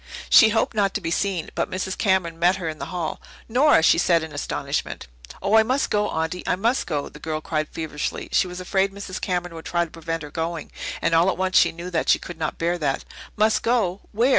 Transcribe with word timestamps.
She 0.31 0.49
hoped 0.49 0.73
not 0.73 0.95
to 0.95 0.99
be 1.01 1.11
seen, 1.11 1.51
but 1.53 1.69
Mrs. 1.69 1.95
Cameron 1.95 2.39
met 2.39 2.55
her 2.55 2.67
in 2.67 2.79
the 2.79 2.85
hall. 2.87 3.21
"Nora!" 3.47 3.83
she 3.83 3.99
said 3.99 4.23
in 4.23 4.31
astonishment. 4.33 5.05
"Oh, 5.43 5.55
I 5.57 5.61
must 5.61 5.91
go, 5.91 6.09
Aunty! 6.09 6.41
I 6.47 6.55
must 6.55 6.87
go!" 6.87 7.07
the 7.07 7.19
girl 7.19 7.39
cried 7.39 7.67
feverishly. 7.69 8.27
She 8.31 8.47
was 8.47 8.59
afraid 8.59 8.91
Mrs. 8.91 9.21
Cameron 9.21 9.53
would 9.53 9.65
try 9.65 9.85
to 9.85 9.91
prevent 9.91 10.23
her 10.23 10.31
going, 10.31 10.71
and 11.03 11.13
all 11.13 11.29
at 11.29 11.37
once 11.37 11.55
she 11.55 11.71
knew 11.71 11.91
that 11.91 12.09
she 12.09 12.17
could 12.17 12.39
not 12.39 12.57
bear 12.57 12.79
that. 12.79 13.05
"Must 13.37 13.61
go? 13.61 14.01
Where? 14.11 14.29